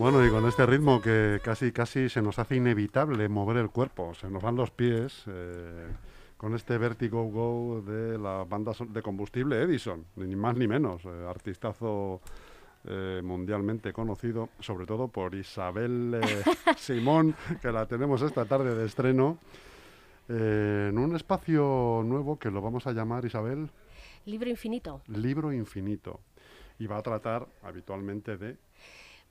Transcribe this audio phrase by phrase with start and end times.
[0.00, 4.14] Bueno, y con este ritmo que casi casi se nos hace inevitable mover el cuerpo,
[4.14, 5.88] se nos van los pies, eh,
[6.38, 11.26] con este Vertigo Go de la banda de combustible Edison, ni más ni menos, eh,
[11.28, 12.22] artistazo
[12.84, 16.18] eh, mundialmente conocido, sobre todo por Isabel
[16.78, 19.36] Simón, que la tenemos esta tarde de estreno,
[20.30, 23.68] en un espacio nuevo que lo vamos a llamar, Isabel.
[24.24, 25.02] Libro infinito.
[25.08, 26.20] Libro infinito.
[26.78, 28.56] Y va a tratar habitualmente de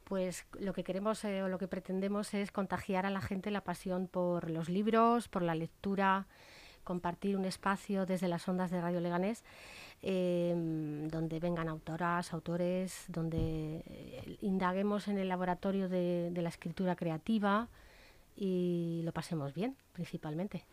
[0.10, 3.62] pues lo que queremos eh, o lo que pretendemos es contagiar a la gente la
[3.62, 6.26] pasión por los libros, por la lectura,
[6.84, 9.44] compartir un espacio desde las ondas de Radio Leganés
[10.02, 16.96] em, donde vengan autoras, autores, donde eh, indaguemos en el laboratorio de, de la escritura
[16.96, 17.68] creativa
[18.36, 20.66] y lo pasemos bien, principalmente.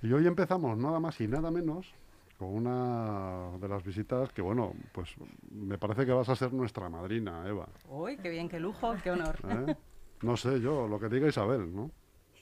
[0.00, 1.92] Y hoy empezamos nada más y nada menos
[2.38, 5.14] con una de las visitas que, bueno, pues
[5.50, 7.68] me parece que vas a ser nuestra madrina, Eva.
[7.88, 9.38] Uy, qué bien, qué lujo, qué honor.
[9.48, 9.74] ¿Eh?
[10.22, 11.90] No sé yo, lo que diga Isabel, ¿no?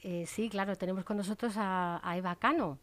[0.02, 2.78] Eh, sí, claro, tenemos con nosotros a, Eva Cano,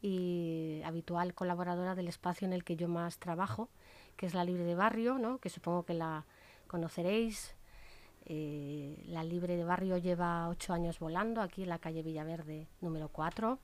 [0.00, 3.68] y habitual colaboradora del espacio en el que yo más trabajo,
[4.16, 5.38] que es la Libre de Barrio, ¿no?
[5.38, 6.26] que supongo que la
[6.66, 7.56] conoceréis.
[8.26, 13.08] Eh, la Libre de Barrio lleva ocho años volando aquí en la calle Villaverde número
[13.08, 13.58] 4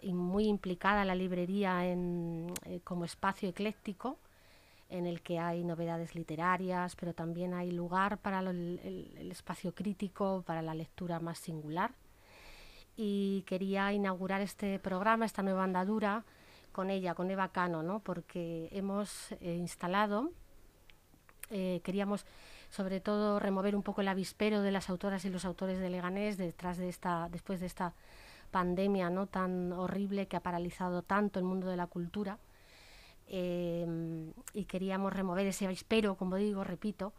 [0.00, 4.18] y muy implicada la librería en, eh, como espacio ecléctico
[4.88, 10.62] en el que hay novedades literarias, pero también hay lugar para el, espacio crítico, para
[10.62, 11.92] la lectura más singular.
[12.96, 16.24] Y quería inaugurar este programa, esta nueva andadura,
[16.72, 18.00] con ella, con Eva Cano, ¿no?
[18.00, 20.30] porque hemos eh, instalado,
[21.50, 22.24] eh, queríamos
[22.70, 26.36] sobre todo remover un poco el avispero de las autoras y los autores de Leganés
[26.36, 27.94] detrás de esta, después de esta
[28.46, 29.26] pandemia ¿no?
[29.26, 32.38] tan horrible que ha paralizado tanto el mundo de la cultura.
[33.28, 37.12] Em, y queríamos remover ese avispero, como digo, repito,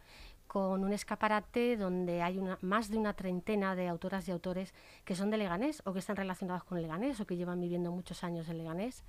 [0.47, 4.73] con un escaparate donde hay una, más de una treintena de autoras y autores
[5.03, 8.23] que son de Leganés o que están relacionados con Leganés o que llevan viviendo muchos
[8.23, 9.03] años en Leganés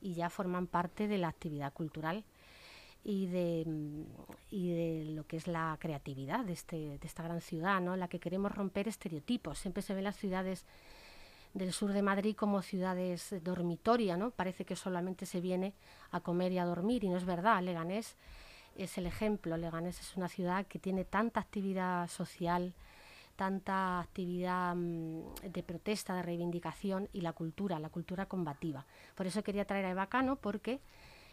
[0.00, 2.24] y ya forman parte de la actividad cultural
[3.04, 3.66] y de,
[4.50, 7.96] y de lo que es la creatividad de, este, de esta gran ciudad, ¿no?
[7.96, 9.58] la que queremos romper estereotipos.
[9.58, 10.66] Siempre se ven las ciudades
[11.54, 14.30] del sur de Madrid como ciudades dormitoria, ¿no?
[14.30, 15.74] Parece que solamente se viene
[16.10, 17.62] a comer y a dormir y no es verdad.
[17.62, 18.16] Leganés
[18.76, 19.56] es el ejemplo.
[19.56, 22.72] Leganés es una ciudad que tiene tanta actividad social,
[23.36, 28.86] tanta actividad mm, de protesta, de reivindicación y la cultura, la cultura combativa.
[29.14, 30.80] Por eso quería traer a Eva Cano porque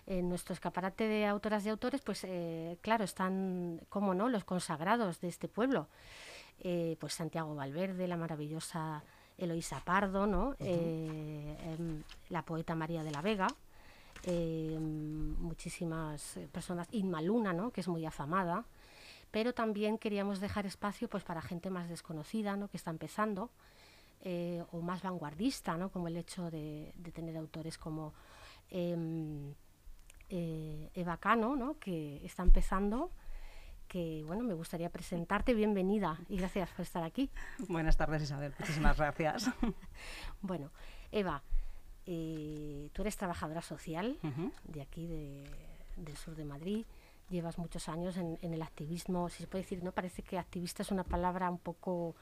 [0.08, 5.20] en nuestro escaparate de autoras y autores, pues eh, claro, están, como no, los consagrados
[5.20, 5.90] de este pueblo.
[6.60, 9.04] Eh, pues Santiago Valverde, la maravillosa
[9.38, 10.56] Eloísa Pardo, ¿no?
[10.60, 13.48] Eh, em, la poeta María de la Vega,
[14.24, 17.72] em, muchísimas personas, Inma Luna, ¿no?
[17.72, 18.66] que es muy afamada,
[19.32, 22.68] pero también queríamos dejar espacio pues, para gente más desconocida, ¿no?
[22.68, 23.52] que está empezando,
[24.22, 25.92] eh, o más vanguardista, ¿no?
[25.92, 28.14] como el hecho de, tener autores como
[28.72, 29.54] em,
[30.30, 31.78] eh, Eva Cano, ¿no?
[31.80, 33.12] que está empezando
[33.88, 35.54] que bueno, me gustaría presentarte.
[35.54, 37.30] Bienvenida y gracias por estar aquí.
[37.68, 38.54] Buenas tardes, Isabel.
[38.60, 39.50] Muchísimas gracias.
[40.42, 40.72] bueno,
[41.12, 41.42] Eva,
[42.06, 44.18] eh, tú eres trabajadora social
[44.66, 46.86] de aquí, del sur de Madrid.
[47.30, 49.92] Llevas muchos años en, el activismo, si se puede decir, ¿no?
[49.92, 52.16] Parece que activista es una palabra un poco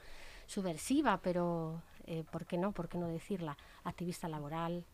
[0.46, 2.72] subversiva, pero eh, ¿por qué no?
[2.72, 3.56] ¿Por qué no decirla?
[3.84, 4.84] Activista laboral.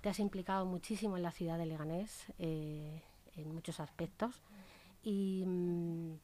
[0.00, 3.02] Te has implicado muchísimo en la ciudad de Leganés, eh,
[3.34, 4.40] en muchos aspectos.
[5.06, 6.18] Y, mm,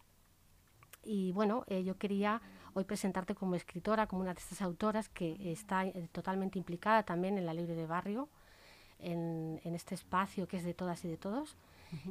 [1.05, 2.43] y bueno, eh, yo quería
[2.75, 7.39] hoy presentarte como escritora, como una de estas autoras que está eh, totalmente implicada también
[7.39, 8.29] en la Libre de Barrio,
[8.99, 11.57] en, en, este espacio que es de todas y de todos.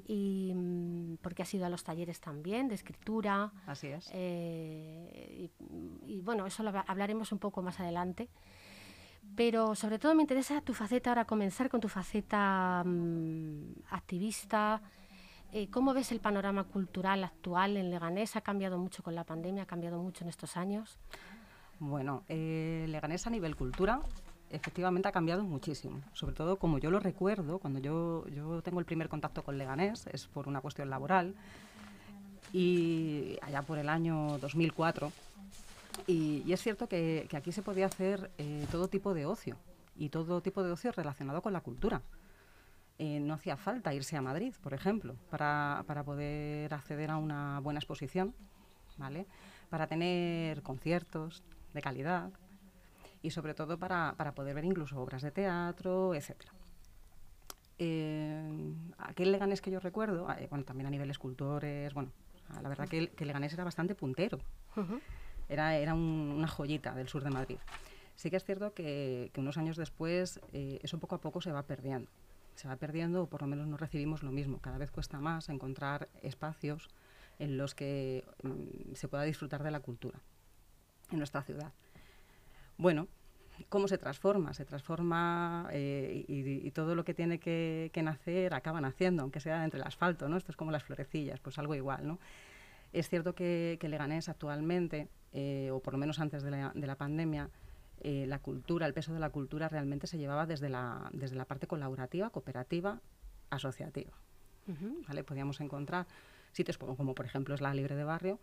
[0.08, 3.52] y mm, porque has ido a los talleres también de escritura.
[3.68, 4.10] Así es.
[4.14, 5.50] Eh,
[6.08, 8.30] y, bueno, eso lo hablaremos un poco más adelante.
[9.36, 14.82] Pero sobre todo me interesa tu faceta, ahora comenzar con tu faceta mm, activista.
[15.54, 18.38] Eh, ¿Cómo ves el panorama cultural actual en Leganés?
[18.38, 19.64] ¿Ha cambiado mucho con la pandemia?
[19.64, 20.98] ¿Ha cambiado mucho en estos años?
[21.80, 24.00] Bueno, eh, Leganés a nivel cultura
[24.50, 26.02] efectivamente ha cambiado muchísimo.
[26.14, 30.08] Sobre todo, como yo lo recuerdo, cuando yo, yo tengo el primer contacto con Leganés,
[30.08, 31.36] es por una cuestión laboral,
[32.54, 35.12] y allá por el año 2004.
[36.08, 39.56] Y, es cierto que, aquí se podía hacer eh, todo tipo de ocio,
[39.96, 42.02] y todo tipo de ocio relacionado con la cultura.
[43.04, 47.60] Eh, no hacía falta irse a Madrid, por ejemplo, para, para poder acceder a una
[47.60, 48.36] buena exposición,
[48.96, 49.26] ¿vale?
[49.72, 51.42] Para tener conciertos
[51.74, 52.30] de calidad,
[53.24, 56.44] y sobre todo para, para poder ver incluso obras de teatro, etc.
[57.80, 62.12] Eh, aquel Leganés que yo recuerdo, eh, bueno, también a nivel escultores, bueno,
[62.62, 64.38] la verdad que, el, que Leganés era bastante puntero.
[65.50, 67.58] Era, era una joyita del sur de Madrid.
[68.16, 71.64] Sí que es cierto que, unos años después eh, eso poco a poco se va
[71.64, 72.08] perdiendo.
[72.62, 74.60] Se va perdiendo o por lo menos no recibimos lo mismo.
[74.62, 76.90] Cada vez cuesta más encontrar espacios
[77.40, 80.20] en los que mm, se pueda disfrutar de la cultura
[81.10, 81.74] en nuestra ciudad.
[82.78, 83.08] Bueno,
[83.68, 84.54] ¿cómo se transforma?
[84.54, 89.80] Se transforma eh, y, todo lo que tiene que, nacer acaba naciendo, aunque sea entre
[89.80, 90.38] el asfalto, ¿no?
[90.38, 92.20] Esto es como las florecillas, pues algo igual, ¿no?
[92.94, 97.50] Es cierto que, que Leganés actualmente, eh, o por lo menos antes de la, pandemia,
[98.04, 101.46] eh, la cultura, el peso de la cultura realmente se llevaba desde la, desde la
[101.46, 103.00] parte colaborativa, cooperativa,
[103.50, 104.12] asociativa.
[105.08, 105.24] ¿vale?
[105.24, 106.08] Podíamos encontrar
[106.52, 108.40] sitios como, como, por ejemplo es la Libre de Barrio,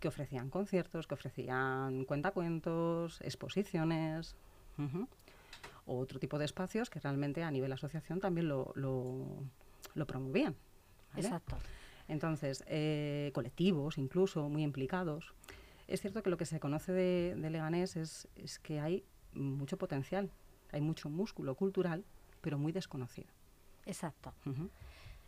[0.00, 4.36] que ofrecían conciertos, que ofrecían cuentacuentos, exposiciones,
[5.86, 10.54] o otro tipo de espacios que realmente a nivel asociación también lo, lo, promovían.
[11.16, 11.56] Exacto.
[12.06, 15.34] Entonces, eh, colectivos incluso muy implicados.
[15.88, 20.30] Es cierto que lo que se conoce de, Leganés es, es, que hay mucho potencial,
[20.70, 22.04] hay mucho músculo cultural,
[22.42, 23.28] pero muy desconocido.
[23.86, 24.34] Exacto.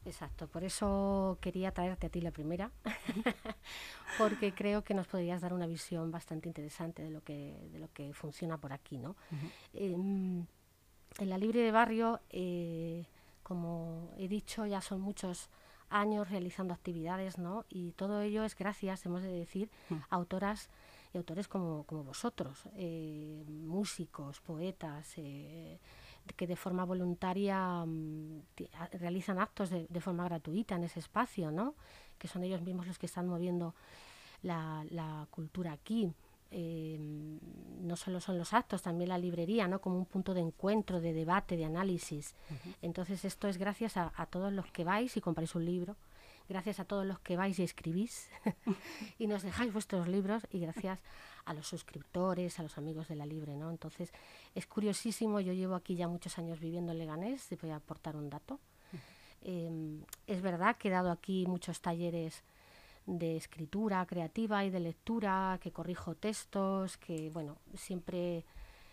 [0.05, 2.71] Exacto, por eso quería traerte a ti la primera,
[4.19, 7.93] porque creo que nos podrías dar una visión bastante interesante de lo que, de lo
[7.93, 8.97] que funciona por aquí.
[8.97, 9.17] ¿no?
[9.75, 10.47] Em,
[11.19, 13.05] en la Libre de Barrio, eh,
[13.43, 15.51] como he dicho, ya son muchos
[15.91, 17.65] años realizando actividades, ¿no?
[17.69, 19.71] y todo ello es gracias, hemos de decir,
[20.09, 20.71] a autoras
[21.13, 25.15] y autores como, como vosotros, eh, músicos, poetas.
[25.17, 25.79] Eh,
[26.37, 28.43] que de forma voluntaria mm,
[28.93, 31.75] realizan actos de, forma gratuita en ese espacio, ¿no?
[32.19, 33.75] que son ellos mismos los que están moviendo
[34.43, 36.13] la, cultura aquí.
[36.51, 37.39] Em,
[37.83, 39.81] no solo son los actos, también la librería, ¿no?
[39.81, 42.35] como un punto de encuentro, de debate, de análisis.
[42.83, 45.97] Entonces esto es gracias a, a todos los que vais y compráis un libro,
[46.49, 48.29] gracias a todos los que vais y escribís
[49.19, 51.01] y nos dejáis vuestros libros y gracias
[51.45, 53.71] a los suscriptores, a los amigos de la Libre, ¿no?
[53.71, 54.13] Entonces,
[54.55, 58.17] es curiosísimo, yo llevo aquí ya muchos años viviendo en Leganés, te voy a aportar
[58.17, 58.61] un dato.
[59.43, 62.45] Em, es verdad que he dado aquí muchos talleres
[63.19, 68.45] de escritura creativa y de lectura, que corrijo textos, que, bueno, siempre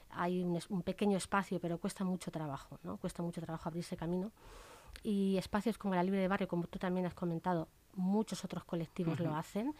[0.10, 2.98] hay un, un pequeño espacio, pero cuesta mucho trabajo, ¿no?
[2.98, 4.32] Cuesta mucho trabajo abrirse camino
[5.04, 9.20] y espacios como la Libre de Barrio, como tú también has comentado, muchos otros colectivos
[9.20, 9.74] lo hacen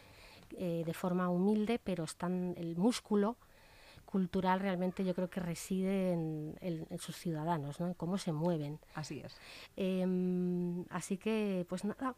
[0.56, 3.36] eh, de forma humilde, pero están el músculo
[4.04, 7.88] cultural realmente yo creo que reside en, sus ciudadanos, ¿no?
[7.88, 8.78] en cómo se mueven.
[8.94, 9.36] Así es.
[9.76, 12.14] Em, así que, pues nada,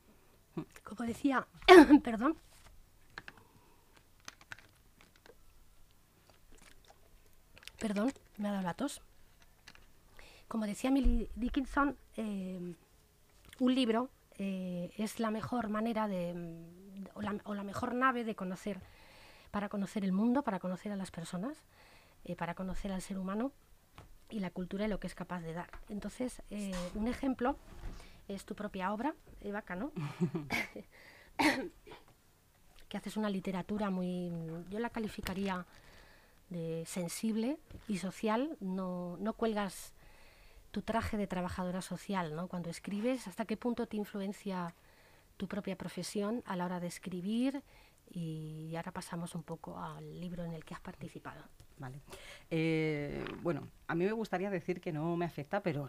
[0.85, 1.47] como decía,
[2.03, 2.37] perdón.
[7.79, 9.01] Perdón, me ha dado la tos.
[10.49, 12.75] Como decía Millie Dickinson, eh,
[13.61, 16.35] un libro eh, es la mejor manera de,
[17.15, 18.81] o la, mejor nave de conocer,
[19.51, 21.57] para conocer el mundo, para conocer a las personas,
[22.25, 23.53] eh, para conocer al ser humano
[24.29, 25.71] y la cultura y lo que es capaz de dar.
[25.89, 26.43] Entonces,
[26.95, 27.57] un ejemplo
[28.35, 29.93] es tu propia obra, Eva Cano,
[32.89, 34.31] que haces una literatura muy,
[34.71, 35.67] yo la calificaría
[36.49, 37.59] de sensible
[37.89, 39.93] y social, no, no cuelgas
[40.71, 42.49] tu traje de trabajadora social, ¿no?
[42.49, 44.75] Cuando escribes, ¿hasta qué punto te influencia
[45.37, 47.63] tu propia profesión a la hora de escribir?
[48.11, 51.43] Y ahora pasamos un poco al libro en el que has participado.
[51.79, 52.01] Vale.
[52.51, 55.89] Eh, bueno, a mí me gustaría decir que no me afecta, pero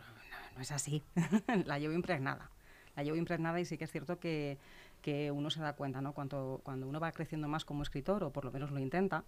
[0.55, 1.03] no, es así.
[1.65, 2.49] la llevo impregnada.
[2.95, 4.57] La llevo impregnada y sí que es cierto que,
[5.01, 6.13] que uno se da cuenta, ¿no?
[6.13, 9.23] Cuando, cuando uno va creciendo más como escritor, o por lo menos lo intenta,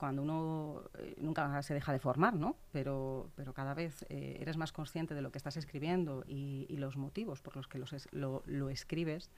[0.00, 2.56] cuando uno eh, nunca se deja de formar, ¿no?
[2.72, 6.96] Pero, pero cada vez eh, eres más consciente de lo que estás escribiendo y, los
[6.96, 7.78] motivos por los que
[8.12, 9.30] lo, lo, escribes,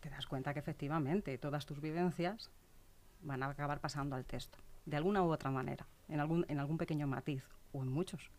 [0.00, 2.50] te das cuenta que efectivamente todas tus vivencias
[3.22, 6.78] van a acabar pasando al texto, de alguna u otra manera, en algún, en algún
[6.78, 8.30] pequeño matiz o en muchos.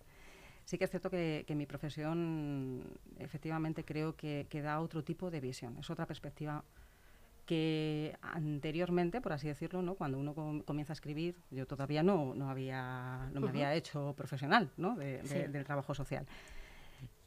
[0.66, 2.84] Sí que es cierto que, mi profesión
[3.20, 6.64] efectivamente creo que, que, da otro tipo de visión, es otra perspectiva
[7.46, 9.96] que anteriormente, por así decirlo, ¿no?
[9.96, 10.34] cuando uno
[10.66, 14.96] comienza a escribir, yo todavía no, no, había, no me había hecho profesional ¿no?
[14.96, 16.26] del trabajo social.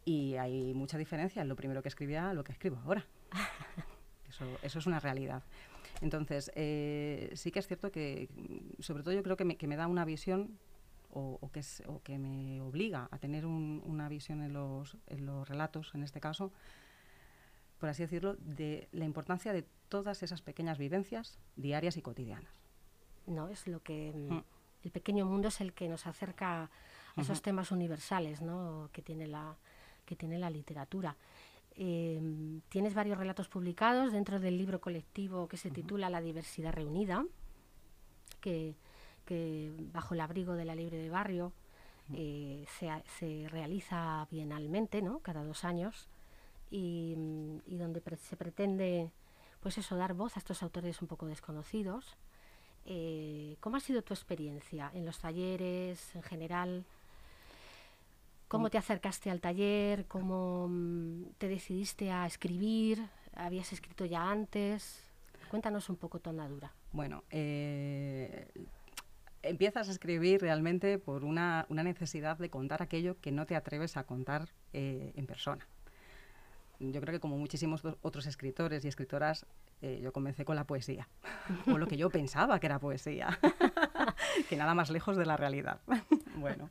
[0.04, 3.04] Y hay mucha diferencia en lo primero que escribía a lo que escribo ahora.
[4.34, 5.42] eso, eso es una realidad.
[6.00, 8.28] Entonces, eh, sí que es cierto que,
[8.80, 10.58] sobre todo yo creo que me, que me da una visión
[11.16, 15.48] o, que es, o, que me obliga a tener una visión en los, en los
[15.48, 16.52] relatos, en este caso,
[17.78, 22.52] por así decirlo, de la importancia de todas esas pequeñas vivencias diarias y cotidianas.
[23.26, 24.44] No, es lo que mm, mm.
[24.82, 26.70] el pequeño mundo es el que nos acerca
[27.16, 28.90] a esos temas universales, ¿no?
[28.92, 29.56] que tiene la
[30.04, 31.16] que tiene la literatura.
[31.76, 37.24] Em, tienes varios relatos publicados dentro del libro colectivo que se titula La diversidad reunida,
[38.40, 38.74] que,
[39.92, 41.52] bajo el abrigo de la Libre de Barrio
[42.12, 45.20] eh, se, se, realiza bienalmente, ¿no?
[45.20, 46.08] cada dos años,
[46.70, 47.14] y,
[47.66, 49.10] donde se pretende
[49.60, 52.16] pues eso, dar voz a estos autores un poco desconocidos.
[52.84, 56.84] Eh, ¿Cómo ha sido tu experiencia en los talleres en general?
[58.54, 60.06] ¿Cómo te acercaste al taller?
[60.06, 63.04] ¿Cómo mm, te decidiste a escribir?
[63.34, 65.02] ¿Habías escrito ya antes?
[65.50, 66.72] Cuéntanos un poco tu andadura.
[66.92, 68.48] Bueno, eh,
[69.42, 74.04] empiezas a escribir realmente por una, necesidad de contar aquello que no te atreves a
[74.04, 75.66] contar eh, en persona
[76.80, 79.46] yo creo que como muchísimos otros escritores y escritoras,
[79.82, 81.08] eh, yo comencé con la poesía,
[81.72, 83.38] o lo que yo pensaba que era poesía,
[84.48, 85.80] que nada más lejos de la realidad.
[86.36, 86.68] bueno,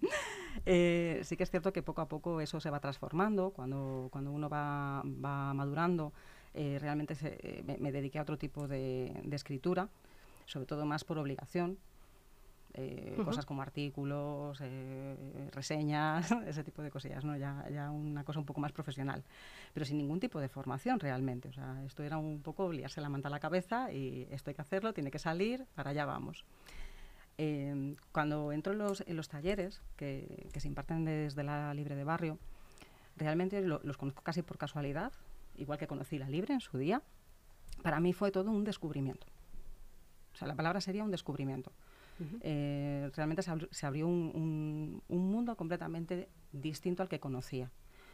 [0.65, 4.31] eh, sí que es cierto que poco a poco eso se va transformando, cuando, cuando
[4.31, 6.13] uno va, va madurando,
[6.53, 7.15] eh, realmente
[7.79, 9.89] me, dediqué a otro tipo de, de escritura,
[10.45, 11.77] sobre todo más por obligación,
[12.75, 15.15] eh, cosas como artículos, eh,
[15.51, 17.38] reseñas, ese tipo de cosillas, ¿no?
[17.38, 19.24] Ya, ya una cosa un poco más profesional,
[19.74, 21.50] pero sin ningún tipo de formación realmente.
[21.50, 24.55] O sea, esto era un poco liarse la manta a la cabeza y esto hay
[24.55, 26.45] que hacerlo, tiene que salir, para allá vamos.
[27.38, 31.96] Em, cuando entro en los, en los talleres que, que, se imparten desde la Libre
[31.96, 32.38] de Barrio,
[33.18, 35.12] realmente los conozco casi por casualidad,
[35.56, 37.02] igual que conocí la Libre en su día.
[37.82, 39.25] Para mí fue todo un descubrimiento.
[40.34, 41.72] O sea, la palabra sería un descubrimiento
[42.42, 47.72] eh, realmente se, abrió un, mundo completamente distinto al que conocía.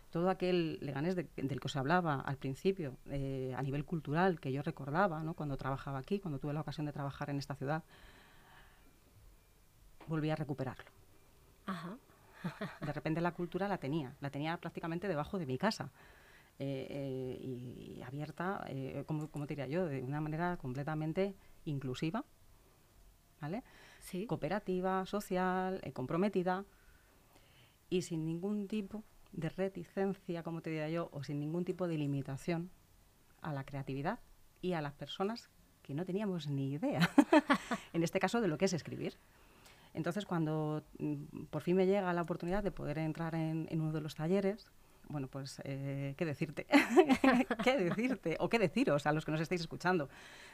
[0.09, 4.63] Todo aquel Leganés del que os hablaba al principio, eh, a nivel cultural, que yo
[4.63, 7.83] recordaba cuando trabajaba aquí, cuando tuve la ocasión de trabajar en esta ciudad,
[10.09, 10.91] volví a recuperarlo.
[12.81, 15.91] de repente la cultura la tenía, la tenía prácticamente debajo de mi casa.
[16.61, 18.67] Eh, y abierta,
[19.05, 22.25] como, como, diría yo, de una manera completamente inclusiva,
[23.39, 23.63] ¿vale?
[24.27, 26.65] cooperativa, social, eh, comprometida
[27.89, 31.97] y sin ningún tipo de reticencia, como te diría yo, o sin ningún tipo de
[31.97, 32.71] limitación
[33.41, 34.19] a la creatividad
[34.61, 35.49] y a las personas
[35.83, 37.09] que no teníamos ni idea,
[37.93, 39.17] en este caso, de lo que es escribir.
[39.99, 43.99] Entonces, cuando mm, por fin me llega la oportunidad de poder entrar en, uno de
[43.99, 44.71] los talleres,
[45.09, 46.65] bueno, pues, eh, ¿qué decirte?
[47.63, 48.37] ¿Qué decirte?
[48.39, 50.07] O qué deciros a los que nos estáis escuchando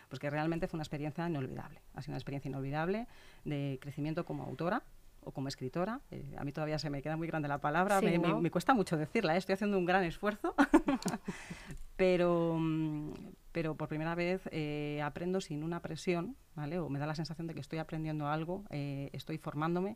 [0.10, 1.82] pues que realmente fue una experiencia inolvidable.
[1.94, 3.08] Ha sido una experiencia inolvidable
[3.44, 4.82] de crecimiento como autora
[5.24, 6.02] o como escritora.
[6.10, 9.36] Eh, a mí todavía se me queda muy grande la palabra, me, cuesta mucho decirla,
[9.36, 9.38] ¿eh?
[9.38, 10.56] estoy haciendo un gran esfuerzo,
[11.98, 13.14] pero, mm,
[13.56, 16.78] pero por primera vez eh, aprendo sin una presión, ¿vale?
[16.78, 19.96] o me da la sensación de que estoy aprendiendo algo, estoy formándome,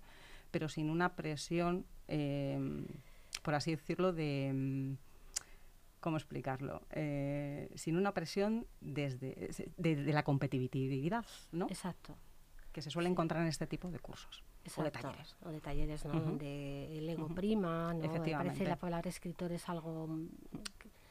[0.49, 1.85] pero sin una presión,
[3.43, 4.93] por así decirlo, de mm,
[5.99, 6.83] ¿cómo explicarlo?
[6.91, 11.67] Eh, sin una presión desde de, la competitividad, ¿no?
[11.67, 12.15] Exacto.
[12.71, 14.41] Que se suele encontrar en este tipo de cursos.
[14.77, 15.35] O de talleres.
[15.43, 16.17] O de talleres, ¿no?
[16.17, 18.05] Donde el ego prima, ¿no?
[18.05, 18.53] Efectivamente.
[18.53, 20.07] Parece la palabra escritor es algo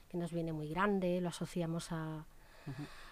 [0.09, 2.25] que nos viene muy grande, lo asociamos a,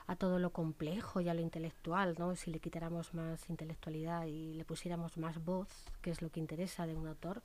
[0.06, 2.36] a todo lo complejo y a lo intelectual, ¿no?
[2.36, 5.68] Si le quitáramos más intelectualidad y le pusiéramos más voz,
[6.00, 7.42] que es lo que interesa de un autor,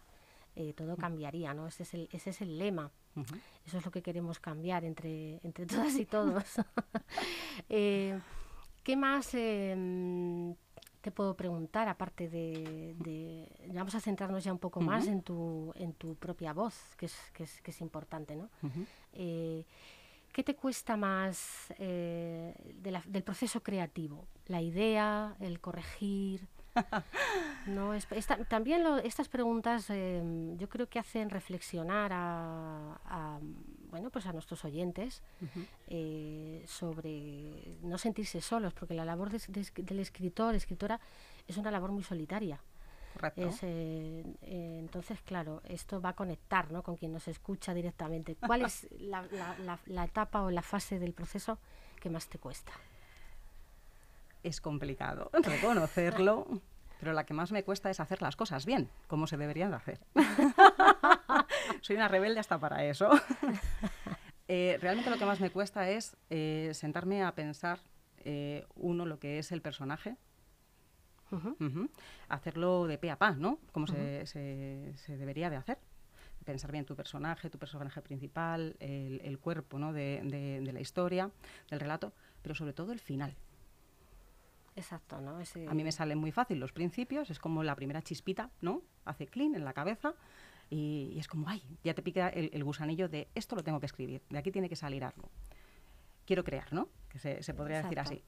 [0.56, 1.68] eh, todo cambiaría, ¿no?
[1.68, 2.92] Ese es el, ese es el lema.
[3.66, 6.44] Eso es lo que queremos cambiar entre, entre todas y todos.
[7.70, 8.18] Eh,
[8.84, 10.56] ¿Qué más em,
[11.02, 15.94] te puedo preguntar, aparte de, Vamos a centrarnos ya un poco más en tu, en
[15.94, 18.50] tu propia voz, que es, que es, que es importante, ¿no?
[20.32, 24.28] Eh, ¿qué te cuesta más eh, del proceso creativo?
[24.48, 26.48] ¿La idea, el corregir?
[27.68, 27.92] no,
[28.48, 33.40] también estas preguntas em, yo creo que hacen reflexionar a,
[33.90, 35.22] bueno, pues a nuestros oyentes
[35.88, 41.02] eh, sobre no sentirse solos, porque la labor del escritor, escritora,
[41.46, 42.62] es una labor muy solitaria.
[43.36, 46.84] Eh, eh, entonces, claro, esto va a conectar ¿no?
[46.84, 48.36] con quien nos escucha directamente.
[48.36, 51.60] ¿Cuál es la, etapa o la fase del proceso
[52.00, 52.72] que más te cuesta?
[54.44, 56.48] Es complicado reconocerlo,
[57.00, 59.78] pero la que más me cuesta es hacer las cosas bien, como se deberían de
[59.78, 60.00] hacer.
[61.82, 63.10] Soy una rebelde hasta para eso.
[64.48, 66.18] Eh, realmente lo que más me cuesta es
[66.78, 67.80] sentarme a pensar,
[68.76, 70.18] uno, lo que es el personaje,
[72.30, 73.60] Hacerlo de pe a pa, ¿no?
[73.72, 75.78] Como se, se, debería de hacer.
[76.46, 79.94] Pensar bien tu personaje, tu personaje principal, el, cuerpo ¿no?
[79.94, 81.30] de, de, la historia,
[81.70, 83.36] del relato, pero sobre todo el final.
[84.76, 85.38] Exacto, ¿no?
[85.38, 88.82] A mí me salen muy fácil los principios, es como la primera chispita, ¿no?
[89.06, 90.16] Hace clean en la cabeza
[90.70, 94.22] y, es como, ay, ya te pica el, gusanillo de esto lo tengo que escribir,
[94.30, 95.30] de aquí tiene que salir algo.
[96.26, 96.88] Quiero crear, ¿no?
[97.10, 98.24] Que se, se podría decir así.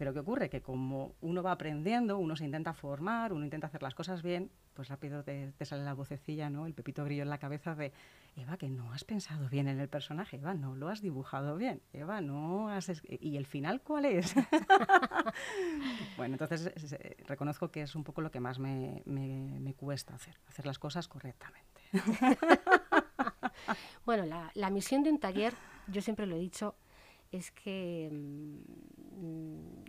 [0.00, 0.48] Pero ¿qué ocurre?
[0.48, 4.50] Que como uno va aprendiendo, uno se intenta formar, uno intenta hacer las cosas bien,
[4.72, 6.64] pues rápido te, sale la vocecilla, ¿no?
[6.64, 7.92] El pepito grillo en la cabeza de,
[8.34, 11.82] Eva, que no has pensado bien en el personaje, Eva, no lo has dibujado bien,
[11.92, 12.90] Eva, no has...
[13.10, 14.34] ¿Y el final cuál es?
[16.16, 16.72] bueno, entonces
[17.26, 21.08] reconozco que es un poco lo que más me, me, cuesta hacer, hacer las cosas
[21.08, 21.82] correctamente.
[24.06, 25.52] bueno, la, la misión de un taller,
[25.88, 26.74] yo siempre lo he dicho,
[27.30, 28.58] es que mm,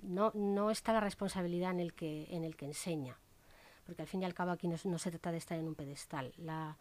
[0.04, 3.18] no, no, está la responsabilidad en el, que, en el que enseña,
[3.86, 6.34] porque al fin y al cabo aquí no, se trata de estar en un pedestal.
[6.38, 6.78] La,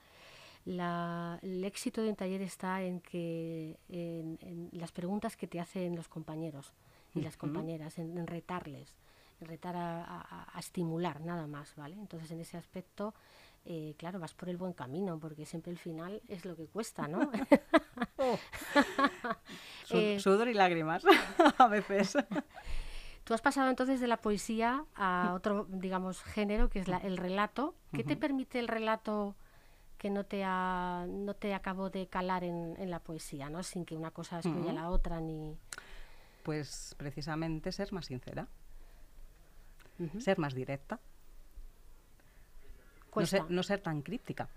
[1.43, 6.09] el éxito de un taller está en que en, las preguntas que te hacen los
[6.09, 6.75] compañeros
[7.15, 8.97] y las compañeras, en, retarles,
[9.41, 11.97] en retar a, a, estimular, nada más, ¿vale?
[11.97, 13.15] Entonces en ese aspecto
[13.65, 17.09] eh, claro, vas por el buen camino, porque siempre el final es lo que cuesta,
[17.09, 17.31] ¿no?
[18.23, 18.39] Oh.
[19.91, 21.03] Eh, sudor y lágrimas,
[21.59, 22.17] a veces.
[23.25, 27.75] Tú has pasado entonces de la poesía a otro, digamos, género, que es el relato.
[27.93, 29.37] ¿Qué te permite el relato
[29.99, 33.63] que no te, ha, no te acabó de calar en, la poesía, ¿no?
[33.63, 35.21] sin que una cosa excluya a la otra?
[35.21, 35.57] ni
[36.43, 38.49] Pues precisamente ser más sincera,
[40.19, 41.01] ser más directa
[43.49, 44.49] no ser, tan críptica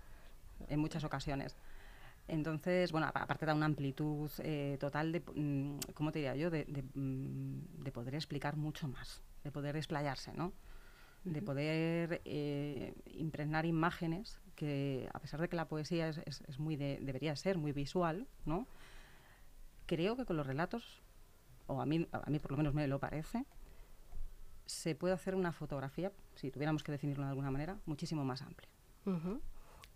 [0.68, 1.56] en muchas ocasiones.
[2.26, 6.64] Entonces, bueno, aparte da una amplitud eh, total de, mm, ¿cómo te diría yo?, de,
[6.94, 10.52] mm, de, poder explicar mucho más, de poder explayarse, ¿no?
[11.24, 16.76] De poder eh, impregnar imágenes que, a pesar de que la poesía es, es, muy
[16.76, 18.66] debería ser muy visual, ¿no?
[19.86, 21.02] Creo que con los relatos,
[21.66, 23.44] o a mí, a mí por lo menos me lo parece,
[24.66, 28.68] se puede hacer una fotografía, si tuviéramos que definirlo de alguna manera, muchísimo más amplia.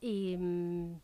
[0.01, 0.95] y, mm,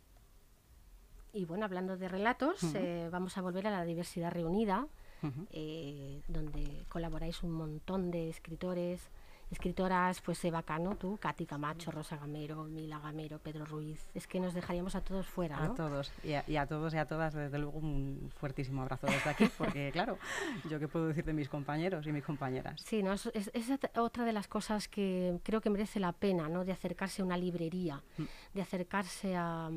[1.33, 4.87] y, bueno, hablando de relatos, eh, vamos a volver a la diversidad reunida,
[5.50, 9.09] eh, donde colaboráis un montón de escritores,
[9.54, 14.06] escritoras, pues Eva Cano, tú, Katy Camacho, Rosa Gamero, Mila Gamero, Pedro Ruiz.
[14.14, 15.72] Es que nos dejaríamos a todos fuera, ¿no?
[15.72, 19.48] A todos, y a, todos y a todas, desde luego, un fuertísimo abrazo desde aquí,
[19.56, 20.18] porque claro,
[20.68, 22.80] yo qué puedo decir de mis compañeros y mis compañeras.
[22.84, 23.12] Sí, ¿no?
[23.12, 23.50] es,
[23.96, 26.64] otra de las cosas que creo que merece la pena, ¿no?
[26.64, 28.24] De acercarse a una librería, mm.
[28.54, 29.70] de acercarse a,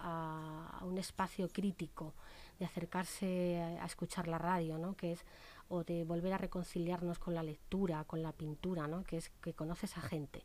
[0.00, 2.14] a, un espacio crítico,
[2.58, 4.94] de acercarse a, a escuchar la radio, ¿no?
[4.94, 5.24] Que es
[5.70, 9.04] o de volver a reconciliarnos con la lectura, con la pintura, ¿no?
[9.04, 10.44] que es que conoces a gente.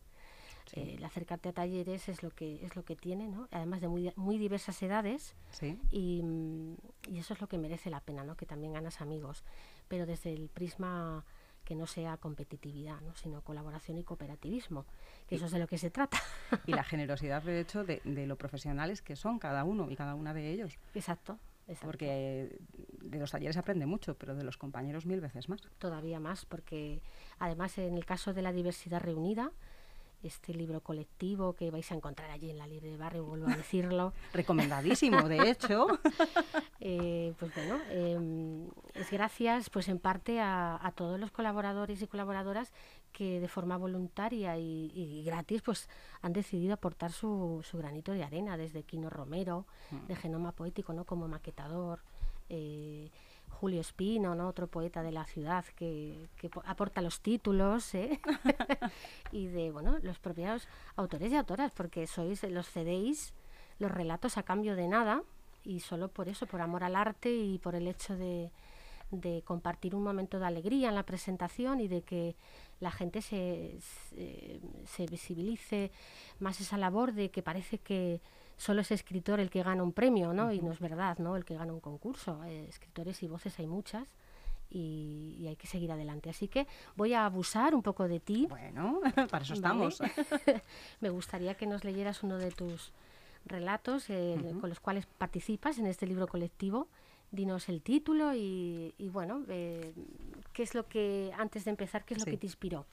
[0.73, 3.47] Eh, el acercarte a talleres es lo que es lo que tiene, ¿no?
[3.51, 5.35] además de muy, muy diversas edades
[5.91, 6.75] y, mm,
[7.09, 8.35] y, eso es lo que merece la pena, ¿no?
[8.35, 9.43] que también ganas amigos,
[9.87, 11.23] pero desde el prisma
[11.65, 13.15] que no sea competitividad, ¿no?
[13.15, 14.85] sino colaboración y cooperativismo,
[15.27, 16.19] que eso es de lo que se trata.
[16.67, 20.13] Y la generosidad, de hecho, de, de lo profesionales que son cada uno y cada
[20.13, 20.77] una de ellos.
[20.93, 21.39] Exacto.
[21.81, 22.59] Porque
[23.01, 25.61] de los talleres aprende mucho, pero de los compañeros mil veces más.
[25.79, 27.01] Todavía más, porque
[27.39, 29.51] además en el caso de la diversidad reunida,
[30.25, 33.55] este libro colectivo que vais a encontrar allí en la Libre de Barrio, vuelvo a
[33.55, 34.13] decirlo.
[34.33, 35.87] Recomendadísimo, de hecho.
[36.87, 42.71] Eh, pues bueno, em, es gracias pues en parte a, todos los colaboradores y colaboradoras
[43.11, 45.89] que de forma voluntaria y, gratis pues
[46.21, 50.07] han decidido aportar su, su, granito de arena, desde Quino Romero, mm.
[50.07, 51.05] de Genoma Poético, ¿no?
[51.05, 52.01] como maquetador,
[52.49, 53.09] eh,
[53.49, 54.47] Julio Espino, ¿no?
[54.47, 56.29] otro poeta de la ciudad que,
[56.65, 58.19] aporta los títulos ¿eh?
[59.31, 63.33] y de bueno los propios autores y autoras, porque sois los cedéis
[63.79, 65.23] los relatos a cambio de nada
[65.63, 68.51] y solo por eso, por amor al arte y por el hecho de,
[69.11, 72.35] de compartir un momento de alegría en la presentación y de que
[72.79, 73.77] la gente se,
[74.85, 75.91] se, visibilice
[76.39, 78.21] más esa labor de que parece que
[78.57, 80.51] solo es escritor el que gana un premio, ¿no?
[80.51, 81.35] Y no es verdad, ¿no?
[81.35, 82.43] El que gana un concurso.
[82.45, 84.07] Eh, escritores y voces hay muchas.
[84.69, 86.29] Y, hay que seguir adelante.
[86.29, 88.47] Así que voy a abusar un poco de ti.
[88.49, 90.01] Bueno, para eso estamos.
[91.01, 92.91] Me gustaría que nos leyeras uno de tus
[93.45, 96.87] relatos eh, con los cuales participas en este libro colectivo
[97.31, 99.93] dinos el título y, bueno, eh,
[100.53, 102.85] qué es lo que, antes de empezar, qué es lo que te inspiró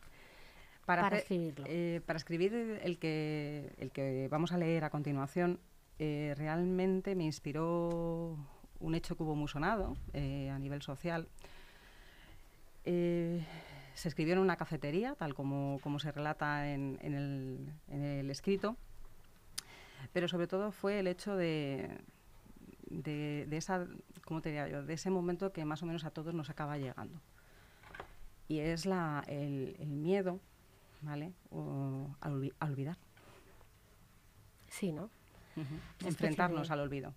[1.00, 1.64] para, escribirlo.
[1.68, 5.60] Eh, para escribir el que, el que vamos a leer a continuación,
[5.98, 8.36] eh, realmente me inspiró
[8.80, 11.28] un hecho que hubo muy sonado a nivel social.
[12.84, 18.30] se escribió en una cafetería, tal como, como se relata en, en, el, en el
[18.30, 18.76] escrito,
[20.12, 21.98] pero sobre todo fue el hecho de,
[22.92, 23.86] de, esa,
[24.24, 24.82] ¿cómo te diría yo?
[24.82, 27.20] De ese momento que más o menos a todos nos acaba llegando.
[28.48, 30.40] Y es la, el, miedo,
[31.02, 31.32] ¿vale?
[32.20, 32.96] a, olvidar.
[34.68, 35.10] Sí, ¿no?
[36.00, 37.14] Enfrentarnos al olvido.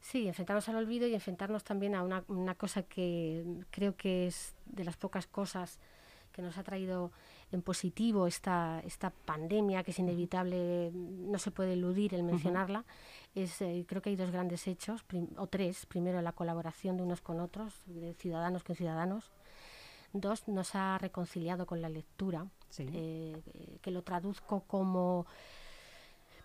[0.00, 4.54] Sí, enfrentarnos al olvido y enfrentarnos también a una, una cosa que creo que es
[4.66, 5.80] de las pocas cosas
[6.32, 7.10] que nos ha traído
[7.50, 12.84] en positivo esta, esta pandemia, que es inevitable, no se puede eludir el mencionarla,
[13.34, 15.04] es, eh, creo que hay dos grandes hechos,
[15.36, 15.86] o tres.
[15.86, 19.32] Primero, la colaboración de unos con otros, de ciudadanos con ciudadanos.
[20.12, 22.46] Dos, nos ha reconciliado con la lectura,
[22.78, 25.26] eh, que lo traduzco como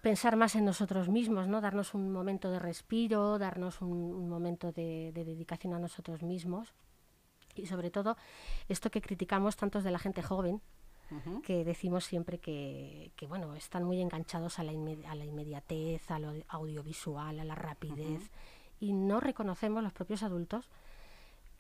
[0.02, 1.62] pensar más en nosotros mismos, ¿no?
[1.62, 6.74] darnos un momento de respiro, darnos un, momento de, de, dedicación a nosotros mismos.
[7.56, 8.18] Y sobre todo
[8.68, 10.62] esto que criticamos tantos de la gente joven,
[11.44, 16.34] que decimos siempre que, bueno, están muy enganchados a la, a la inmediatez, a lo
[16.48, 18.32] audiovisual, a la rapidez,
[18.80, 20.70] y no reconocemos los propios adultos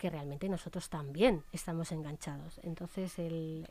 [0.03, 2.59] que realmente nosotros también estamos enganchados.
[2.61, 3.65] Entonces, el,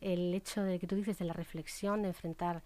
[0.00, 2.62] el, hecho de que tú dices de la reflexión, de enfrentar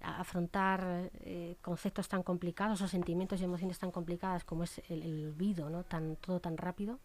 [0.00, 5.68] afrontar eh, conceptos tan complicados o sentimientos y emociones tan complicadas como es el, olvido,
[5.70, 5.82] ¿no?
[5.82, 7.00] tan, todo tan rápido,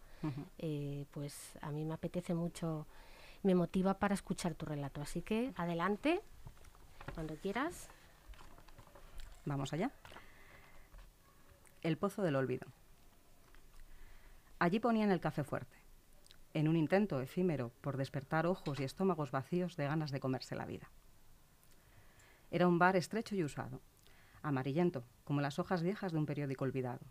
[0.60, 2.86] eh, pues a mí me apetece mucho
[3.42, 5.02] me motiva para escuchar tu relato.
[5.02, 6.22] Así que adelante,
[7.16, 7.88] cuando quieras.
[9.46, 9.90] Vamos allá.
[11.82, 12.68] El pozo del olvido.
[14.62, 15.76] Allí ponían el café fuerte,
[16.54, 20.68] en un intento efímero por despertar ojos y estómagos vacíos de ganas de comerse la
[20.68, 20.92] vida.
[22.52, 23.82] Era un bar estrecho y usado,
[24.44, 27.02] amarillento, como las hojas viejas de un periódico olvidado,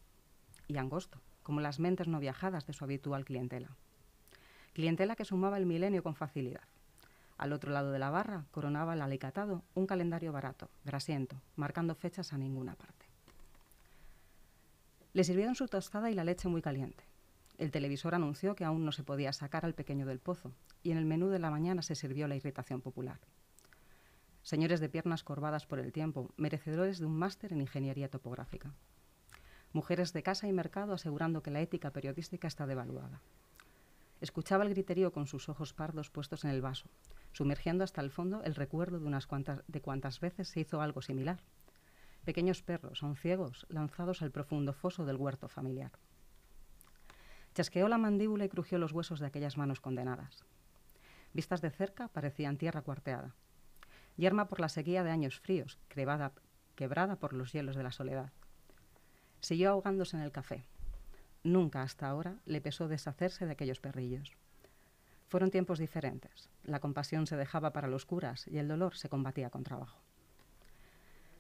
[0.69, 3.77] y angosto, como las mentes no viajadas de su habitual clientela
[4.73, 6.69] clientela que sumaba el milenio con facilidad.
[7.37, 12.33] Al otro lado de la barra coronaba el alicatado un calendario barato, grasiento, marcando fechas
[12.33, 13.07] a ninguna parte.
[15.15, 17.10] Le sirvieron su tostada y la leche muy caliente.
[17.61, 20.96] El televisor anunció que aún no se podía sacar al pequeño del pozo, y en
[20.96, 23.20] el menú de la mañana se sirvió la irritación popular.
[24.40, 28.73] Señores de piernas corvadas por el tiempo, merecedores de un máster en ingeniería topográfica.
[29.75, 33.20] Mujeres de casa y mercado asegurando que la ética periodística está devaluada.
[34.23, 36.88] Escuchaba el griterío con sus ojos pardos puestos en el vaso,
[37.33, 41.03] sumergiendo hasta el fondo el recuerdo de unas cuantas de cuantas veces se hizo algo
[41.03, 41.42] similar.
[42.25, 45.92] Pequeños perros, aún ciegos, lanzados al profundo foso del huerto familiar.
[47.55, 50.45] Chasqueó la mandíbula y crujió los huesos de aquellas manos condenadas.
[51.33, 53.35] Vistas de cerca, parecían tierra cuarteada.
[54.17, 58.33] Yerma por la sequía de años fríos, quebrada por los hielos de la soledad.
[59.41, 60.67] Siguió ahogándose en el café,
[61.43, 64.33] Nunca hasta ahora le pesó deshacerse de aquellos perrillos.
[65.29, 66.51] Fueron tiempos diferentes.
[66.65, 70.03] La compasión se dejaba para los curas y el dolor se combatía con trabajo.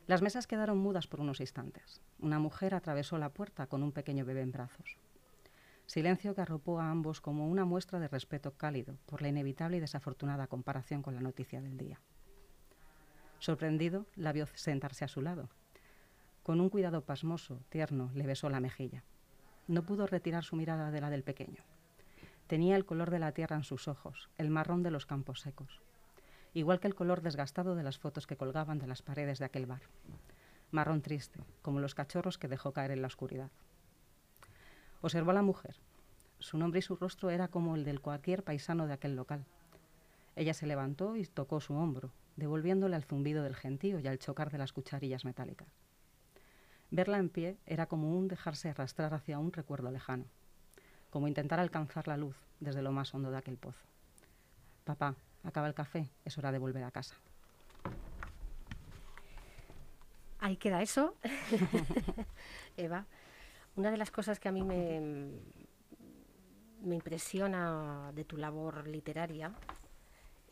[0.06, 2.00] Las mesas quedaron mudas por unos instantes.
[2.18, 4.96] Una mujer atravesó la puerta con un pequeño bebé en brazos.
[5.90, 9.80] Silencio que arropó a ambos como una muestra de respeto cálido por la inevitable y
[9.80, 12.00] desafortunada comparación con la noticia del día.
[13.40, 15.48] Sorprendido, la vio sentarse a su lado.
[16.44, 19.02] Con un cuidado pasmoso, tierno, le besó la mejilla.
[19.66, 21.64] No pudo retirar su mirada de la del pequeño.
[22.46, 25.82] Tenía el color de la tierra en sus ojos, el marrón de los campos secos,
[26.54, 29.66] igual que el color desgastado de las fotos que colgaban de las paredes de aquel
[29.66, 29.82] bar.
[30.70, 33.50] Marrón triste, como los cachorros que dejó caer en la oscuridad.
[35.02, 35.76] Observó a la mujer.
[36.38, 39.44] Su nombre y su rostro era como el del cualquier paisano de aquel local.
[40.36, 44.50] Ella se levantó y tocó su hombro, devolviéndole al zumbido del gentío y al chocar
[44.50, 45.68] de las cucharillas metálicas.
[46.90, 50.24] Verla en pie era como un dejarse arrastrar hacia un recuerdo lejano,
[51.10, 53.84] como intentar alcanzar la luz desde lo más hondo de aquel pozo.
[54.84, 57.16] Papá, acaba el café, es hora de volver a casa.
[60.40, 61.14] Ahí queda eso.
[62.76, 63.06] Eva,
[63.76, 65.30] una de las cosas que a mí me,
[66.82, 69.52] me impresiona de tu labor literaria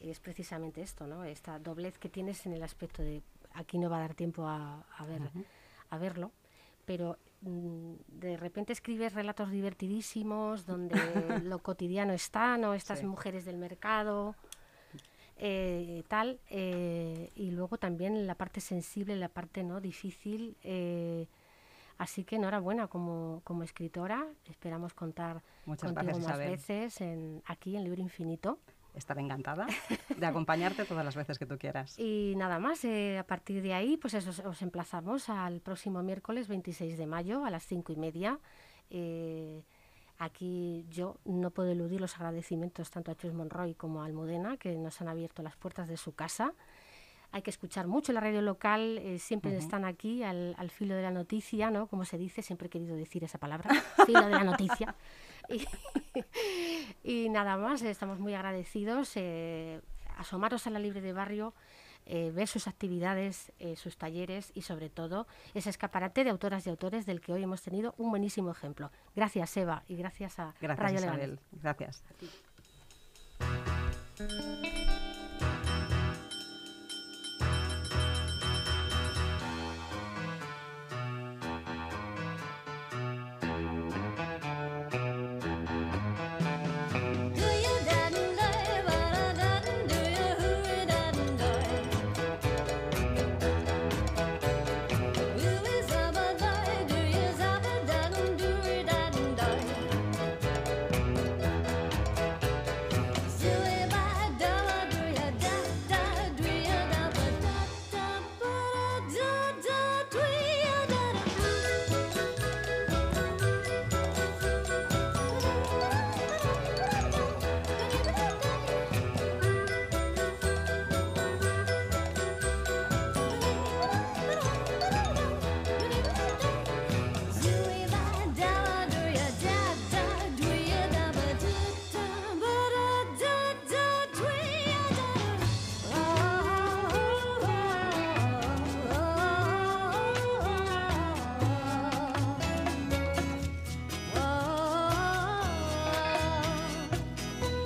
[0.00, 1.24] es precisamente esto, ¿no?
[1.24, 3.22] Esta doblez que tienes en el aspecto de
[3.54, 5.22] aquí no va a dar tiempo a, ver,
[5.90, 6.30] a verlo,
[6.84, 10.96] pero mm, de repente escribes relatos divertidísimos donde
[11.44, 12.74] lo cotidiano está, ¿no?
[12.74, 14.36] Estas mujeres del mercado,
[15.36, 20.56] eh, tal, eh, y luego también la parte sensible, la parte no difícil.
[20.62, 21.26] Eh,
[21.98, 24.26] así que enhorabuena como, como escritora.
[24.46, 28.58] Esperamos contar Muchas contigo más veces en, aquí en Libro Infinito.
[28.94, 29.66] Estaré encantada
[30.16, 31.98] de acompañarte todas las veces que tú quieras.
[31.98, 36.96] Y nada más, a partir de ahí, pues eso, os emplazamos al próximo miércoles 26
[36.96, 38.40] de mayo a las cinco y media.
[40.18, 44.76] Aquí yo no puedo eludir los agradecimientos tanto a Chus Monroy como a Almudena, que
[44.76, 46.54] nos han abierto las puertas de su casa.
[47.30, 51.10] Hay que escuchar mucho la radio local, eh, siempre están aquí al, filo de la
[51.10, 51.86] noticia, ¿no?
[51.86, 53.70] Como se dice, siempre he querido decir esa palabra,
[54.06, 54.94] filo de la noticia.
[57.04, 59.12] Y, nada más, estamos muy agradecidos.
[59.14, 59.80] Eh,
[60.18, 61.54] asomaros a la Libre de Barrio
[62.10, 66.70] eh, ver sus actividades, eh, sus talleres y sobre todo ese escaparate de autoras y
[66.70, 68.90] autores del que hoy hemos tenido un buenísimo ejemplo.
[69.14, 71.40] Gracias Eva y gracias a gracias, Radio Isabel.
[71.52, 72.02] Gracias.